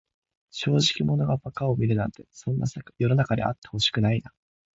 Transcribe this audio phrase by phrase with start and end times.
[0.49, 2.65] 正直者が馬鹿を見るなんて、そんな
[2.97, 4.33] 世の中であってほしくないな。